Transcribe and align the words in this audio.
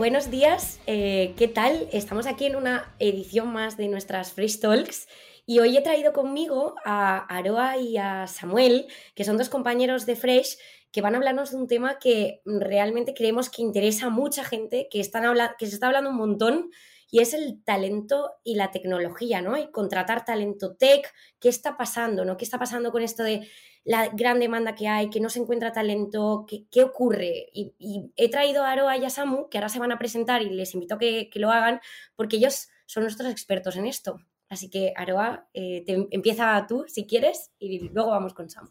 buenos 0.00 0.30
días, 0.30 0.80
eh, 0.86 1.34
¿qué 1.36 1.46
tal? 1.46 1.86
Estamos 1.92 2.26
aquí 2.26 2.46
en 2.46 2.56
una 2.56 2.94
edición 3.00 3.52
más 3.52 3.76
de 3.76 3.86
nuestras 3.86 4.32
Fresh 4.32 4.58
Talks 4.58 5.06
y 5.44 5.58
hoy 5.58 5.76
he 5.76 5.82
traído 5.82 6.14
conmigo 6.14 6.74
a 6.86 7.18
Aroa 7.18 7.76
y 7.76 7.98
a 7.98 8.26
Samuel, 8.26 8.86
que 9.14 9.24
son 9.24 9.36
dos 9.36 9.50
compañeros 9.50 10.06
de 10.06 10.16
Fresh, 10.16 10.56
que 10.90 11.02
van 11.02 11.12
a 11.12 11.18
hablarnos 11.18 11.50
de 11.50 11.58
un 11.58 11.66
tema 11.66 11.98
que 11.98 12.40
realmente 12.46 13.12
creemos 13.12 13.50
que 13.50 13.60
interesa 13.60 14.06
a 14.06 14.08
mucha 14.08 14.42
gente, 14.42 14.88
que, 14.90 15.00
están 15.00 15.36
que 15.58 15.66
se 15.66 15.74
está 15.74 15.88
hablando 15.88 16.08
un 16.08 16.16
montón 16.16 16.70
y 17.10 17.20
es 17.20 17.34
el 17.34 17.62
talento 17.64 18.32
y 18.44 18.54
la 18.54 18.70
tecnología, 18.70 19.42
¿no? 19.42 19.56
Y 19.56 19.70
contratar 19.70 20.24
talento 20.24 20.76
tech, 20.76 21.12
¿qué 21.40 21.48
está 21.48 21.76
pasando, 21.76 22.24
¿no? 22.24 22.36
¿Qué 22.36 22.44
está 22.44 22.58
pasando 22.58 22.92
con 22.92 23.02
esto 23.02 23.22
de 23.22 23.48
la 23.84 24.08
gran 24.08 24.38
demanda 24.38 24.74
que 24.74 24.88
hay, 24.88 25.10
que 25.10 25.20
no 25.20 25.28
se 25.28 25.40
encuentra 25.40 25.72
talento, 25.72 26.46
qué, 26.46 26.82
ocurre? 26.82 27.48
Y, 27.52 28.12
he 28.16 28.30
traído 28.30 28.64
a 28.64 28.72
Aroa 28.72 28.96
y 28.96 29.04
a 29.04 29.10
Samu, 29.10 29.48
que 29.48 29.58
ahora 29.58 29.68
se 29.68 29.80
van 29.80 29.92
a 29.92 29.98
presentar 29.98 30.42
y 30.42 30.50
les 30.50 30.74
invito 30.74 30.94
a 30.94 30.98
que, 30.98 31.30
lo 31.34 31.50
hagan, 31.50 31.80
porque 32.16 32.36
ellos 32.36 32.68
son 32.86 33.02
nuestros 33.02 33.30
expertos 33.30 33.76
en 33.76 33.86
esto. 33.86 34.20
Así 34.48 34.68
que, 34.68 34.92
Aroa, 34.96 35.48
eh, 35.54 35.84
empieza 36.10 36.66
tú 36.68 36.84
si 36.88 37.06
quieres 37.06 37.52
y 37.58 37.88
luego 37.88 38.10
vamos 38.10 38.34
con 38.34 38.50
Samu. 38.50 38.70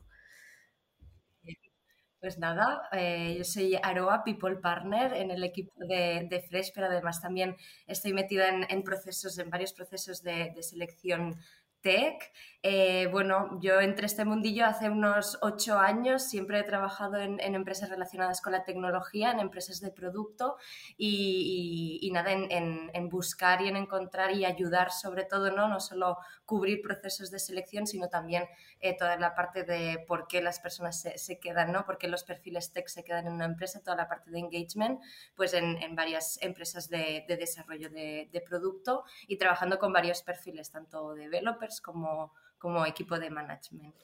Pues 2.19 2.37
nada, 2.37 2.81
eh, 2.91 3.35
yo 3.37 3.45
soy 3.45 3.79
Aroa, 3.81 4.25
People 4.25 4.57
Partner 4.57 5.13
en 5.13 5.31
el 5.31 5.41
equipo 5.41 5.71
de, 5.85 6.43
Fresh, 6.49 6.73
pero 6.75 6.87
además 6.87 7.21
también 7.21 7.55
estoy 7.87 8.11
metida 8.11 8.49
en, 8.49 8.83
procesos, 8.83 9.37
en 9.39 9.49
varios 9.49 9.71
procesos 9.71 10.21
de, 10.21 10.51
de 10.53 10.61
selección 10.61 11.39
tech. 11.81 12.31
Eh, 12.61 13.07
bueno, 13.09 13.57
yo 13.61 13.79
entré 13.79 14.05
este 14.05 14.25
mundillo 14.25 14.65
hace 14.65 14.89
unos 14.89 15.37
ocho 15.41 15.79
años, 15.79 16.23
siempre 16.23 16.59
he 16.59 16.63
trabajado 16.63 17.15
en, 17.15 17.39
empresas 17.39 17.89
relacionadas 17.89 18.41
con 18.41 18.51
la 18.51 18.65
tecnología, 18.65 19.31
en 19.31 19.39
empresas 19.39 19.79
de 19.79 19.91
producto 19.91 20.57
y, 20.97 22.09
nada, 22.11 22.33
en, 22.33 23.09
buscar 23.09 23.61
y 23.61 23.69
en 23.69 23.77
encontrar 23.77 24.31
y 24.31 24.43
ayudar 24.43 24.91
sobre 24.91 25.23
todo, 25.23 25.51
¿no? 25.51 25.69
no 25.69 25.79
solo 25.79 26.17
cubrir 26.45 26.81
procesos 26.81 27.31
de 27.31 27.39
selección, 27.39 27.87
sino 27.87 28.09
también 28.09 28.43
eh, 28.81 28.97
toda 28.97 29.15
la 29.15 29.35
parte 29.35 29.63
de 29.63 30.03
por 30.05 30.27
qué 30.27 30.41
las 30.41 30.59
personas 30.59 31.01
se, 31.15 31.39
quedan, 31.39 31.71
¿no? 31.71 31.85
por 31.85 31.97
qué 31.97 32.09
los 32.09 32.25
perfiles 32.25 32.73
tech 32.73 32.89
se 32.89 33.05
quedan 33.05 33.27
en 33.27 33.33
una 33.33 33.45
empresa, 33.45 33.79
toda 33.79 33.95
la 33.95 34.09
parte 34.09 34.31
de 34.31 34.39
engagement, 34.39 34.99
pues 35.33 35.53
en, 35.53 35.95
varias 35.95 36.37
empresas 36.41 36.89
de, 36.89 37.23
desarrollo 37.27 37.89
de, 37.89 38.29
de 38.33 38.41
producto 38.41 39.05
y 39.27 39.37
trabajando 39.37 39.79
con 39.79 39.93
varios 39.93 40.23
perfiles, 40.23 40.71
tanto 40.71 41.13
developers 41.13 41.68
como 41.81 42.33
como 42.59 42.85
equipo 42.85 43.17
de 43.17 43.31
management. 43.31 43.95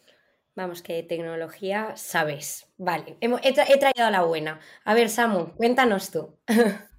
Vamos, 0.55 0.81
que 0.81 1.03
tecnología 1.03 1.95
sabes. 1.97 2.73
Vale, 2.77 3.17
he, 3.19 3.77
traído 3.77 4.05
a 4.05 4.11
la 4.11 4.23
buena. 4.23 4.59
A 4.85 4.93
ver, 4.93 5.09
Samu, 5.09 5.53
cuéntanos 5.55 6.09
tú. 6.09 6.39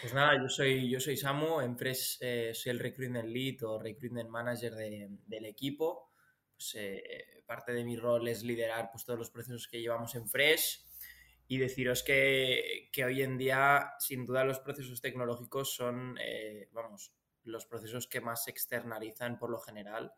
Pues 0.00 0.14
nada, 0.14 0.40
yo 0.40 0.48
soy, 0.48 0.88
yo 0.88 1.00
soy 1.00 1.16
Samu, 1.16 1.60
en 1.60 1.76
Fresh 1.76 2.18
eh, 2.20 2.52
soy 2.54 2.70
el 2.70 2.78
Recruitment 2.78 3.28
Lead 3.28 3.64
o 3.64 3.80
Recruitment 3.80 4.30
Manager 4.30 4.74
del 4.74 5.44
equipo. 5.44 6.12
Pues, 6.54 6.76
eh, 6.76 7.42
parte 7.44 7.72
de 7.72 7.82
mi 7.82 7.96
rol 7.96 8.28
es 8.28 8.44
liderar 8.44 8.90
pues, 8.92 9.04
todos 9.04 9.18
los 9.18 9.30
procesos 9.30 9.66
que 9.66 9.80
llevamos 9.80 10.14
en 10.14 10.28
Fresh 10.28 10.84
y 11.48 11.58
deciros 11.58 12.04
que, 12.04 12.88
hoy 13.04 13.22
en 13.22 13.36
día, 13.36 13.90
sin 13.98 14.24
duda, 14.24 14.44
los 14.44 14.60
procesos 14.60 15.00
tecnológicos 15.00 15.74
son, 15.74 16.16
eh, 16.20 16.68
vamos, 16.70 17.12
los 17.44 17.66
procesos 17.66 18.06
que 18.06 18.20
más 18.20 18.44
se 18.44 18.50
externalizan 18.50 19.38
por 19.38 19.50
lo 19.50 19.58
general 19.58 20.12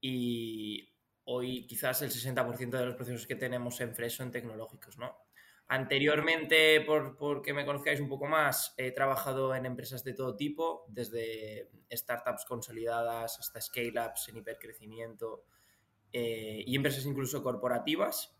y 0.00 0.92
hoy 1.24 1.66
quizás 1.66 2.02
el 2.02 2.10
60% 2.10 2.70
de 2.70 2.86
los 2.86 2.96
procesos 2.96 3.26
que 3.26 3.36
tenemos 3.36 3.80
en 3.80 3.94
Fresh 3.94 4.16
son 4.16 4.30
tecnológicos, 4.30 4.98
¿no? 4.98 5.16
Anteriormente, 5.68 6.82
por, 6.82 7.40
que 7.40 7.54
me 7.54 7.64
conozcáis 7.64 8.00
un 8.00 8.08
poco 8.08 8.26
más, 8.26 8.74
he 8.76 8.90
trabajado 8.90 9.54
en 9.54 9.64
empresas 9.64 10.04
de 10.04 10.12
todo 10.12 10.36
tipo, 10.36 10.84
desde 10.88 11.70
startups 11.90 12.44
consolidadas 12.44 13.38
hasta 13.38 13.60
scale-ups 13.60 14.28
en 14.28 14.36
hipercrecimiento 14.36 15.44
eh, 16.12 16.62
y 16.66 16.76
empresas 16.76 17.06
incluso 17.06 17.42
corporativas. 17.42 18.36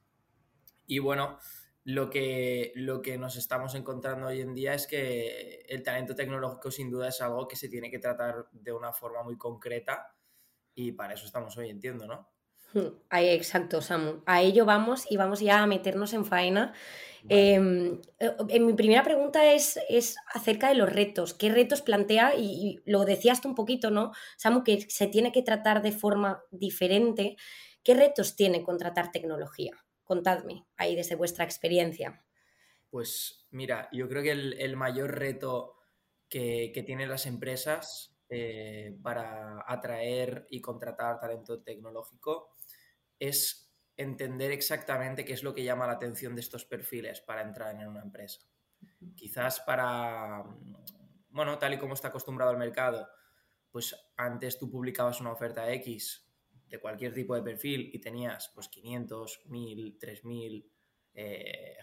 Y 0.86 0.98
bueno, 0.98 1.38
lo 1.84 2.10
que, 2.10 2.72
lo 2.76 3.02
que 3.02 3.18
nos 3.18 3.36
estamos 3.36 3.74
encontrando 3.74 4.28
hoy 4.28 4.40
en 4.40 4.54
día 4.54 4.74
es 4.74 4.86
que 4.86 5.64
el 5.68 5.82
talento 5.82 6.14
tecnológico 6.14 6.70
sin 6.70 6.90
duda 6.90 7.08
es 7.08 7.20
algo 7.20 7.48
que 7.48 7.56
se 7.56 7.68
tiene 7.68 7.90
que 7.90 7.98
tratar 7.98 8.46
de 8.52 8.72
una 8.72 8.92
forma 8.92 9.22
muy 9.22 9.36
concreta 9.36 10.14
y 10.74 10.92
para 10.92 11.14
eso 11.14 11.26
estamos 11.26 11.56
hoy, 11.58 11.70
entiendo, 11.70 12.06
¿no? 12.06 12.30
Hmm, 12.72 12.94
ahí, 13.10 13.28
exacto, 13.28 13.82
Samu. 13.82 14.22
A 14.24 14.40
ello 14.40 14.64
vamos 14.64 15.04
y 15.10 15.16
vamos 15.16 15.40
ya 15.40 15.62
a 15.62 15.66
meternos 15.66 16.14
en 16.14 16.24
faena. 16.24 16.72
Em, 17.28 18.00
eh, 18.18 18.60
mi 18.60 18.72
primera 18.72 19.02
pregunta 19.02 19.52
es, 19.52 19.78
es, 19.88 20.16
acerca 20.32 20.68
de 20.68 20.76
los 20.76 20.90
retos. 20.90 21.34
¿Qué 21.34 21.50
retos 21.50 21.82
plantea? 21.82 22.34
Y, 22.36 22.80
lo 22.86 23.04
decías 23.04 23.40
tú 23.40 23.48
un 23.48 23.54
poquito, 23.54 23.90
¿no, 23.90 24.12
Samu? 24.38 24.64
Que 24.64 24.80
se 24.88 25.06
tiene 25.06 25.32
que 25.32 25.42
tratar 25.42 25.82
de 25.82 25.92
forma 25.92 26.42
diferente. 26.50 27.36
¿Qué 27.84 27.94
retos 27.94 28.36
tiene 28.36 28.62
contratar 28.62 29.12
tecnología? 29.12 29.81
Contadme 30.12 30.66
ahí 30.76 30.94
desde 30.94 31.14
vuestra 31.14 31.42
experiencia. 31.42 32.22
Pues 32.90 33.46
mira, 33.50 33.88
yo 33.92 34.10
creo 34.10 34.22
que 34.22 34.32
el, 34.32 34.76
mayor 34.76 35.18
reto 35.18 35.78
que, 36.28 36.70
que 36.74 36.82
tienen 36.82 37.08
las 37.08 37.24
empresas 37.24 38.14
eh, 38.28 38.98
para 39.02 39.64
atraer 39.66 40.46
y 40.50 40.60
contratar 40.60 41.18
talento 41.18 41.62
tecnológico 41.62 42.50
es 43.18 43.74
entender 43.96 44.50
exactamente 44.50 45.24
qué 45.24 45.32
es 45.32 45.42
lo 45.42 45.54
que 45.54 45.64
llama 45.64 45.86
la 45.86 45.94
atención 45.94 46.34
de 46.34 46.42
estos 46.42 46.66
perfiles 46.66 47.22
para 47.22 47.40
entrar 47.40 47.74
en 47.74 47.88
una 47.88 48.02
empresa. 48.02 48.42
Quizás 49.16 49.60
para, 49.60 50.44
bueno, 51.30 51.58
tal 51.58 51.72
y 51.72 51.78
como 51.78 51.94
está 51.94 52.08
acostumbrado 52.08 52.52
el 52.52 52.58
mercado, 52.58 53.08
pues 53.70 53.96
antes 54.18 54.58
tú 54.58 54.70
publicabas 54.70 55.22
una 55.22 55.32
oferta 55.32 55.72
X 55.72 56.30
de 56.72 56.80
cualquier 56.80 57.12
tipo 57.12 57.34
de 57.34 57.42
perfil 57.42 57.90
y 57.92 57.98
tenías 57.98 58.50
pues 58.54 58.68
500, 58.68 59.42
1000, 59.44 59.98
3000 59.98 60.72
eh, 61.12 61.76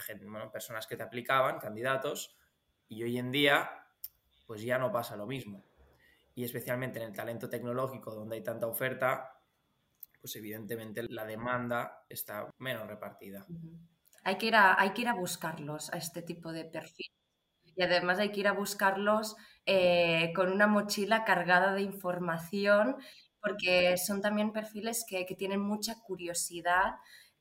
personas 0.51 0.88
que 0.88 0.97
te 0.97 1.03
aplicaban, 1.03 1.59
candidatos, 1.59 2.35
y 2.88 3.03
hoy 3.03 3.19
en 3.19 3.31
día 3.31 3.69
pues 4.47 4.63
ya 4.63 4.79
no 4.79 4.91
pasa 4.91 5.16
lo 5.16 5.27
mismo 5.27 5.63
y 6.33 6.44
especialmente 6.44 7.00
en 7.00 7.09
el 7.09 7.13
talento 7.13 7.50
tecnológico 7.50 8.16
donde 8.16 8.38
hay 8.38 8.44
tanta 8.44 8.66
oferta, 8.66 9.39
pues 10.19 10.35
evidentemente 10.38 11.03
la 11.03 11.25
demanda 11.25 12.06
está 12.09 12.50
menos 12.57 12.88
repartida. 12.88 13.45
Hay 14.23 14.39
que, 14.39 14.47
ir 14.47 14.56
a, 14.56 14.81
hay 14.81 14.94
que 14.94 15.01
ir 15.01 15.07
a 15.07 15.13
buscarlos, 15.13 15.94
a 15.94 15.97
este 15.97 16.23
tipo 16.23 16.51
de 16.51 16.66
perfil. 16.66 17.11
Y 17.75 17.83
además 17.83 18.17
hay 18.17 18.31
que 18.31 18.39
ir 18.39 18.47
a 18.47 18.53
buscarlos 18.53 19.35
eh, 19.66 20.33
con 20.33 20.51
una 20.51 20.66
mochila 20.66 21.25
cargada 21.25 21.73
de 21.73 21.81
información, 21.81 22.97
porque 23.41 23.97
son 23.97 24.22
también 24.22 24.51
perfiles 24.51 25.05
que, 25.07 25.25
que 25.25 25.35
tienen 25.35 25.61
mucha 25.61 26.01
curiosidad 26.01 26.95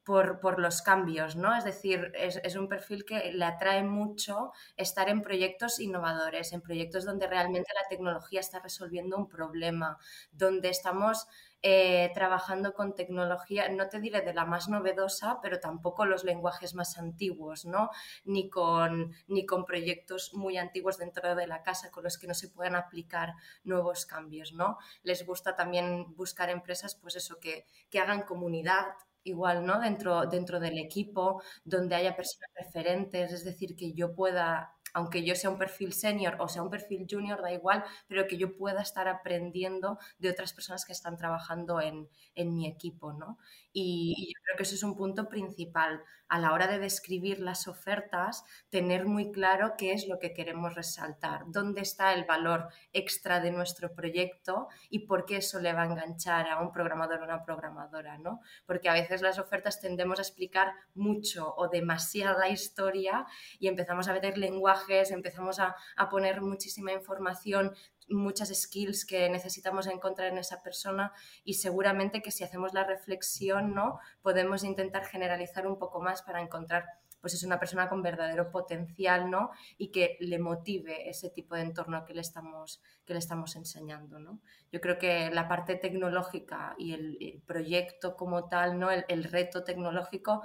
por, 0.08 0.58
los 0.58 0.80
cambios, 0.80 1.36
¿no? 1.36 1.54
Es 1.54 1.64
decir, 1.64 2.12
es, 2.14 2.56
un 2.56 2.66
perfil 2.66 3.04
que 3.04 3.30
le 3.30 3.44
atrae 3.44 3.82
mucho 3.82 4.52
estar 4.74 5.10
en 5.10 5.20
proyectos 5.20 5.80
innovadores, 5.80 6.54
en 6.54 6.62
proyectos 6.62 7.04
donde 7.04 7.26
realmente 7.26 7.70
la 7.74 7.86
tecnología 7.91 8.41
está 8.41 8.58
resolviendo 8.58 9.18
un 9.18 9.28
problema, 9.28 9.98
donde 10.32 10.70
estamos 10.70 11.26
eh, 11.60 12.10
trabajando 12.14 12.72
con 12.72 12.94
tecnología, 12.94 13.68
no 13.68 13.91
te 13.91 14.00
diré 14.00 14.22
de 14.22 14.32
la 14.32 14.47
más 14.47 14.70
novedosa, 14.70 15.41
pero 15.42 15.60
tampoco 15.60 16.06
los 16.06 16.24
lenguajes 16.24 16.74
más 16.74 16.97
antiguos, 16.97 17.66
¿no? 17.66 17.91
Ni 18.24 18.48
con, 18.48 19.12
ni 19.26 19.44
con 19.44 19.66
proyectos 19.66 20.32
muy 20.32 20.56
antiguos 20.56 20.97
dentro 20.97 21.34
de 21.34 21.47
la 21.47 21.62
casa 21.62 21.91
con 21.91 22.04
los 22.04 22.16
que 22.16 22.28
no 22.28 22.34
se 22.34 22.48
puedan 22.48 22.76
aplicar 22.76 23.34
nuevos 23.62 24.06
cambios, 24.06 24.54
¿no? 24.54 24.78
Les 25.02 25.26
gusta 25.26 25.54
también 25.54 26.15
buscar 26.15 26.48
empresas, 26.48 26.94
pues 26.94 27.15
eso, 27.16 27.38
que, 27.38 27.66
que 27.91 28.00
hagan 28.00 28.22
comunidad, 28.22 28.86
igual, 29.24 29.65
¿no? 29.66 29.80
Dentro, 29.80 30.26
dentro 30.26 30.60
del 30.60 30.78
equipo, 30.78 31.42
donde 31.65 31.94
haya 31.97 32.16
personas 32.16 32.50
referentes, 32.56 33.32
es 33.32 33.44
decir, 33.44 33.76
que 33.76 33.92
yo 33.94 34.15
pueda, 34.15 34.72
aunque 34.94 35.24
yo 35.24 35.34
sea 35.34 35.50
un 35.50 35.58
perfil 35.58 35.92
senior 35.92 36.36
o 36.38 36.48
sea 36.48 36.62
un 36.62 36.70
perfil 36.70 37.06
junior, 37.08 37.42
da 37.42 37.52
igual, 37.52 37.84
pero 38.06 38.26
que 38.26 38.36
yo 38.36 38.56
pueda 38.56 38.82
estar 38.82 39.08
aprendiendo 39.08 39.98
de 40.18 40.30
otras 40.30 40.52
personas 40.52 40.84
que 40.84 40.92
están 40.92 41.16
trabajando 41.16 41.80
en, 41.80 42.08
en 42.34 42.54
mi 42.54 42.66
equipo, 42.66 43.12
¿no? 43.12 43.38
Y, 43.72 44.32
yo 44.34 44.40
creo 44.42 44.56
que 44.56 44.62
eso 44.64 44.74
es 44.74 44.82
un 44.82 44.96
punto 44.96 45.28
principal 45.28 46.02
a 46.28 46.38
la 46.38 46.52
hora 46.52 46.66
de 46.66 46.78
describir 46.78 47.38
las 47.40 47.68
ofertas, 47.68 48.44
tener 48.70 49.06
muy 49.06 49.30
claro 49.30 49.74
qué 49.78 49.92
es 49.92 50.06
lo 50.08 50.18
que 50.18 50.34
queremos 50.34 50.74
resaltar, 50.74 51.44
dónde 51.46 51.80
está 51.80 52.12
el 52.12 52.24
valor 52.24 52.68
extra 52.92 53.40
de 53.40 53.50
nuestro 53.50 53.94
proyecto 53.94 54.68
y 54.90 55.06
por 55.06 55.24
qué 55.24 55.36
eso 55.36 55.58
le 55.60 55.72
va 55.72 55.82
a 55.82 55.86
enganchar 55.86 56.48
a 56.48 56.60
un 56.60 56.72
programador 56.72 57.20
o 57.20 57.24
una 57.24 57.44
programadora, 57.44 58.18
¿no? 58.18 58.40
Porque 58.66 58.88
a 58.88 58.94
veces 58.94 59.22
las 59.22 59.38
ofertas 59.38 59.80
tendemos 59.80 60.18
a 60.18 60.22
explicar 60.22 60.72
mucho 60.94 61.54
o 61.56 61.68
demasiada 61.68 62.48
historia 62.48 63.26
y 63.58 63.68
empezamos 63.68 64.08
a 64.08 64.12
meter 64.12 64.36
lenguajes, 64.78 65.10
empezamos 65.10 65.59
a, 65.59 65.77
a 65.97 66.09
poner 66.09 66.41
muchísima 66.41 66.92
información 66.92 67.75
muchas 68.10 68.48
skills 68.48 69.04
que 69.04 69.28
necesitamos 69.28 69.86
encontrar 69.86 70.28
en 70.28 70.39
esa 70.39 70.63
persona 70.63 71.13
y 71.45 71.54
seguramente 71.54 72.22
que 72.22 72.30
si 72.30 72.42
hacemos 72.42 72.72
la 72.72 72.84
reflexión, 72.84 73.75
¿no? 73.75 73.98
Podemos 74.22 74.65
intentar 74.65 75.04
generalizar 75.04 75.66
un 75.66 75.78
poco 75.78 76.01
más 76.01 76.22
para 76.22 76.41
encontrar 76.41 76.86
pues 77.21 77.34
es 77.34 77.42
una 77.42 77.59
persona 77.59 77.89
con 77.89 78.03
verdadero 78.03 78.51
potencial, 78.51 79.30
¿no? 79.30 79.51
Y 79.77 79.91
que 79.91 80.16
le 80.21 80.39
motive 80.39 81.09
ese 81.09 81.31
tipo 81.31 81.54
de 81.54 81.63
entorno 81.63 82.04
que 82.04 82.15
le 82.15 82.21
estamos, 82.21 82.81
que 83.04 83.13
le 83.13 83.19
estamos 83.19 83.57
enseñando, 83.57 84.19
¿no? 84.19 84.41
Yo 84.71 84.81
creo 84.81 84.98
que 84.98 85.31
la 85.31 85.48
parte 85.48 85.74
tecnológica 85.74 86.74
y 86.78 86.92
el, 86.92 87.42
proyecto 87.47 88.16
como 88.16 88.48
tal, 88.48 88.78
¿no? 88.78 88.91
El, 88.91 89.24
reto 89.24 89.65
tecnológico 89.65 90.42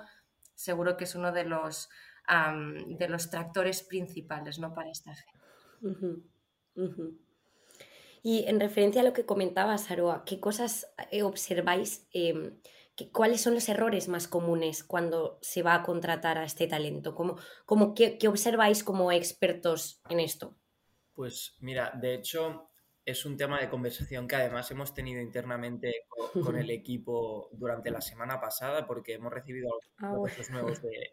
seguro 0.55 0.97
que 0.97 1.03
es 1.03 1.15
uno 1.15 1.31
de 1.31 1.43
los, 1.43 1.89
de 2.27 3.07
los 3.09 3.29
tractores 3.29 3.83
principales, 3.83 4.59
¿no? 4.59 4.73
Para 4.73 4.89
esta 4.89 5.13
gente. 5.13 6.23
Y 8.23 8.45
en 8.47 8.59
referencia 8.59 9.01
a 9.01 9.03
lo 9.03 9.11
que 9.11 9.25
comentabas, 9.25 9.91
Aroa, 9.91 10.23
¿qué 10.25 10.39
cosas 10.39 10.87
eh, 11.11 11.23
observáis? 11.23 12.07
Em, 12.13 12.57
¿Cuáles 13.11 13.41
son 13.41 13.55
los 13.55 13.67
errores 13.69 14.07
más 14.07 14.27
comunes 14.27 14.83
cuando 14.83 15.39
se 15.41 15.61
va 15.61 15.75
a 15.75 15.83
contratar 15.83 16.37
a 16.37 16.45
este 16.45 16.67
talento? 16.67 17.15
¿Cómo, 17.15 17.37
cómo 17.65 17.93
qué, 17.93 18.17
observáis 18.27 18.83
como 18.83 19.11
expertos 19.11 20.01
en 20.09 20.19
esto? 20.19 20.55
Pues 21.13 21.57
mira, 21.59 21.91
de 21.99 22.13
hecho 22.13 22.69
es 23.03 23.25
un 23.25 23.35
tema 23.35 23.59
de 23.59 23.69
conversación 23.69 24.27
que 24.27 24.35
además 24.35 24.71
hemos 24.71 24.93
tenido 24.93 25.21
internamente 25.21 26.05
con, 26.43 26.55
el 26.55 26.69
equipo 26.69 27.49
durante 27.51 27.91
la 27.91 27.99
semana 27.99 28.39
pasada 28.39 28.87
porque 28.87 29.15
hemos 29.15 29.33
recibido 29.33 29.69
algunos 29.97 30.49
ah, 30.49 30.53
nuevos 30.53 30.81
de, 30.81 31.11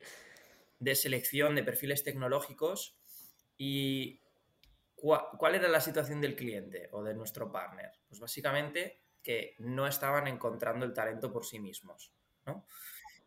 de 0.80 0.94
selección 0.96 1.54
de 1.54 1.62
perfiles 1.62 2.02
tecnológicos 2.02 2.98
y 3.56 4.20
¿Cuál 5.00 5.54
era 5.54 5.68
la 5.68 5.80
situación 5.80 6.20
del 6.20 6.36
cliente 6.36 6.88
o 6.92 7.02
de 7.02 7.14
nuestro 7.14 7.50
partner? 7.50 7.90
Pues 8.06 8.20
básicamente 8.20 9.00
que 9.22 9.54
no 9.58 9.86
estaban 9.86 10.26
encontrando 10.26 10.84
el 10.84 10.92
talento 10.92 11.32
por 11.32 11.46
sí 11.46 11.58
mismos, 11.58 12.12
¿no? 12.44 12.66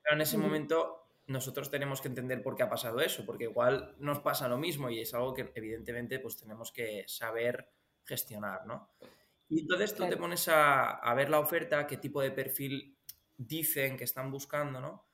Pero 0.04 0.16
en 0.16 0.22
ese 0.22 0.38
momento 0.38 1.08
nosotros 1.28 1.72
tenemos 1.72 2.02
que 2.02 2.10
entender 2.10 2.44
por 2.44 2.56
qué 2.56 2.64
ha 2.64 2.70
pasado 2.70 3.00
eso, 3.00 3.26
porque 3.26 3.46
igual 3.46 3.96
nos 3.98 4.20
pasa 4.20 4.48
lo 4.48 4.58
mismo 4.58 4.90
y 4.90 5.00
es 5.00 5.14
algo 5.14 5.34
que 5.34 5.52
evidentemente 5.56 6.20
pues 6.20 6.38
tenemos 6.38 6.72
que 6.72 7.06
saber 7.08 7.70
gestionar, 8.04 8.66
¿no? 8.68 8.90
Y 9.50 9.62
entonces 9.62 9.96
tú 9.96 10.08
te 10.08 10.18
pones 10.18 10.48
a, 10.50 11.14
ver 11.16 11.30
la 11.30 11.40
oferta, 11.40 11.88
qué 11.88 11.98
tipo 11.98 12.22
de 12.22 12.32
perfil 12.32 12.98
dicen 13.38 13.98
que 13.98 14.04
están 14.04 14.32
buscando, 14.32 14.80
¿no? 14.80 15.08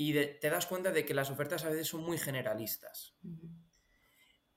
Y 0.00 0.12
te 0.12 0.48
das 0.48 0.66
cuenta 0.66 0.92
de 0.92 1.04
que 1.04 1.12
las 1.12 1.28
ofertas 1.28 1.64
a 1.64 1.70
veces 1.70 1.88
son 1.88 2.04
muy 2.04 2.18
generalistas. 2.18 3.18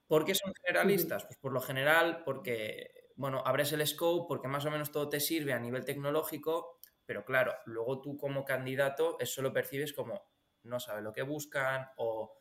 ¿Por 0.06 0.24
qué 0.24 0.36
son 0.36 0.54
generalistas? 0.64 1.26
Pues 1.26 1.40
por 1.40 1.52
lo 1.52 1.62
general, 1.62 2.22
porque, 2.24 3.10
bueno, 3.16 3.42
abres 3.44 3.72
el 3.72 3.86
scope, 3.88 4.28
porque 4.28 4.48
más 4.48 4.66
o 4.66 4.70
menos 4.70 4.92
todo 4.92 5.10
te 5.10 5.20
sirve 5.20 5.54
a 5.54 5.60
nivel 5.60 5.84
tecnológico, 5.84 6.78
pero 7.08 7.26
claro, 7.26 7.56
luego 7.66 8.02
tú 8.02 8.18
como 8.18 8.46
candidato 8.46 9.18
eso 9.20 9.42
lo 9.42 9.52
percibes 9.52 9.94
como 9.94 10.32
no 10.64 10.80
sabe 10.80 11.02
lo 11.02 11.12
que 11.12 11.24
buscan 11.24 11.88
o 11.98 12.38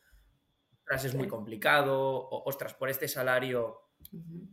es 0.91 1.15
muy 1.15 1.27
complicado 1.27 1.97
o 1.97 2.43
ostras, 2.47 2.75
por 2.75 2.89
este 2.89 3.07
salario 3.07 3.93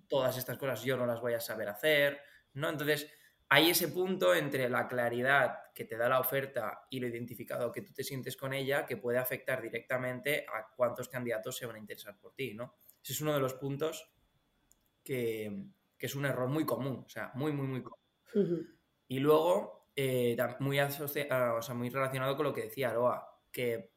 todas 0.09 0.39
estas 0.39 0.57
cosas 0.57 0.83
yo 0.83 0.97
no 0.97 1.05
las 1.05 1.21
voy 1.21 1.35
a 1.35 1.41
saber 1.41 1.69
hacer, 1.69 2.23
¿no? 2.55 2.71
Entonces, 2.71 3.11
hay 3.51 3.71
ese 3.71 3.89
punto 3.89 4.35
entre 4.35 4.69
la 4.69 4.87
claridad 4.87 5.73
que 5.75 5.85
te 5.85 5.97
da 5.97 6.09
la 6.09 6.21
oferta 6.21 6.87
y 6.91 7.01
lo 7.01 7.07
identificado 7.07 7.73
que 7.73 7.83
tú 7.83 7.93
te 7.95 8.05
sientes 8.05 8.37
con 8.37 8.53
ella 8.53 8.85
que 8.85 8.99
puede 8.99 9.19
afectar 9.19 9.63
directamente 9.63 10.45
a 10.47 10.69
cuántos 10.77 11.09
candidatos 11.09 11.57
se 11.57 11.65
van 11.65 11.77
a 11.77 11.79
interesar 11.79 12.19
por 12.19 12.35
ti, 12.35 12.53
¿no? 12.55 12.75
Ese 13.03 13.15
es 13.15 13.21
uno 13.21 13.33
de 13.33 13.41
los 13.41 13.55
puntos 13.55 14.13
que, 15.03 15.65
es 15.99 16.15
un 16.15 16.27
error 16.27 16.49
muy 16.49 16.67
común, 16.67 17.05
o 17.07 17.09
sea, 17.09 17.33
muy, 17.35 17.53
muy, 17.53 17.67
muy 17.67 17.83
común. 17.83 18.77
Y 19.09 19.19
luego, 19.21 19.89
eh, 19.97 20.37
muy, 20.61 20.79
ah, 20.79 21.61
muy 21.75 21.89
relacionado 21.89 22.37
con 22.37 22.45
lo 22.45 22.53
que 22.53 22.65
decía 22.65 22.91
Aroa, 22.91 23.41
que 23.51 23.93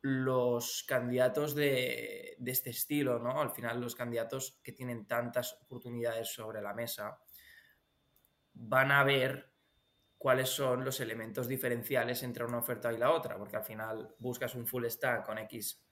los 0.00 0.84
candidatos 0.88 1.54
de, 1.54 2.34
de, 2.38 2.50
este 2.50 2.70
estilo, 2.70 3.20
¿no? 3.20 3.40
Al 3.40 3.50
final, 3.50 3.80
los 3.80 3.94
candidatos 3.94 4.60
que 4.62 4.72
tienen 4.72 5.06
tantas 5.06 5.56
oportunidades 5.62 6.28
sobre 6.28 6.60
la 6.60 6.74
mesa 6.74 7.18
van 8.54 8.92
a 8.92 9.04
ver 9.04 9.52
cuáles 10.16 10.48
son 10.48 10.84
los 10.84 11.00
elementos 11.00 11.46
diferenciales 11.48 12.22
entre 12.22 12.44
una 12.44 12.58
oferta 12.58 12.92
y 12.92 12.96
la 12.96 13.10
otra, 13.10 13.36
porque 13.36 13.56
al 13.56 13.64
final 13.64 14.14
buscas 14.18 14.54
un 14.54 14.66
full 14.66 14.86
stack 14.86 15.26
con 15.26 15.38
X 15.38 15.84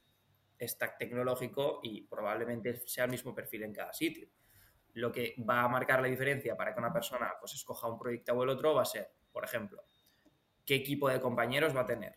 stack 0.66 0.98
tecnológico 0.98 1.80
y 1.82 2.02
probablemente 2.02 2.86
sea 2.86 3.04
el 3.04 3.10
mismo 3.10 3.34
perfil 3.34 3.64
en 3.64 3.72
cada 3.72 3.92
sitio. 3.92 4.28
Lo 4.94 5.10
que 5.10 5.34
va 5.48 5.62
a 5.62 5.68
marcar 5.68 6.00
la 6.00 6.08
diferencia 6.08 6.56
para 6.56 6.72
que 6.72 6.80
una 6.80 6.92
persona 6.92 7.32
pues, 7.40 7.54
escoja 7.54 7.88
un 7.88 7.98
proyecto 7.98 8.32
o 8.32 8.42
el 8.42 8.50
otro 8.50 8.74
va 8.74 8.82
a 8.82 8.86
ser, 8.86 9.10
por 9.30 9.44
ejemplo, 9.44 9.84
qué 10.64 10.76
equipo 10.76 11.08
de 11.08 11.20
compañeros 11.20 11.74
va 11.74 11.80
a 11.80 11.86
tener, 11.86 12.14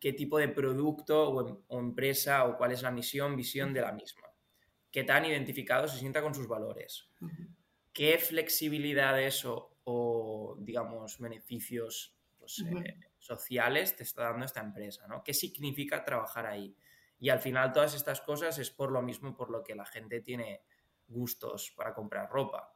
qué 0.00 0.12
tipo 0.12 0.38
de 0.38 0.48
producto 0.48 1.30
o, 1.30 1.48
em, 1.48 1.56
empresa 1.68 2.44
o 2.46 2.56
cuál 2.56 2.72
es 2.72 2.82
la 2.82 2.90
misión, 2.90 3.36
visión 3.36 3.72
de 3.72 3.82
la 3.82 3.92
misma, 3.92 4.28
qué 4.90 5.04
tan 5.04 5.24
identificado 5.24 5.86
se 5.86 5.98
sienta 5.98 6.22
con 6.22 6.34
sus 6.34 6.48
valores, 6.48 7.10
qué 7.94 8.18
flexibilidades 8.18 9.46
o, 9.46 9.78
o 9.84 10.56
digamos, 10.58 11.18
beneficios 11.18 12.14
pues, 12.38 12.58
eh, 12.60 12.98
sociales 13.18 13.96
te 13.96 14.02
está 14.02 14.24
dando 14.24 14.44
esta 14.44 14.60
empresa, 14.60 15.06
¿no? 15.08 15.22
¿Qué 15.22 15.32
significa 15.32 16.04
trabajar 16.04 16.44
ahí? 16.44 16.76
Y 17.18 17.30
al 17.30 17.40
final 17.40 17.72
todas 17.72 17.94
estas 17.94 18.20
cosas 18.20 18.58
es 18.58 18.70
por 18.70 18.90
lo 18.90 19.00
mismo 19.00 19.34
por 19.34 19.50
lo 19.50 19.62
que 19.62 19.74
la 19.74 19.86
gente 19.86 20.20
tiene 20.20 20.62
gustos 21.06 21.72
para 21.76 21.94
comprar 21.94 22.28
ropa. 22.28 22.74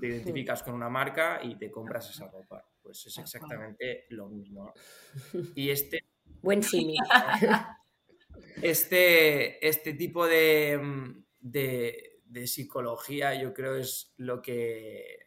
te 0.00 0.06
identificas 0.06 0.62
con 0.62 0.74
una 0.74 0.88
marca 0.88 1.40
y 1.42 1.56
te 1.56 1.70
compras 1.70 2.08
esa 2.08 2.28
ropa. 2.28 2.66
Pues 2.80 3.04
es 3.06 3.18
exactamente 3.18 4.06
lo 4.10 4.28
mismo. 4.28 4.72
Y 5.56 5.70
este... 5.70 6.06
Buen 6.40 6.62
símil. 6.62 6.98
Este, 8.62 9.66
este 9.66 9.92
tipo 9.92 10.26
de, 10.26 10.80
de, 11.40 12.11
psicología 12.46 13.34
yo 13.34 13.52
creo 13.52 13.76
es 13.76 14.12
lo 14.16 14.40
que, 14.42 15.18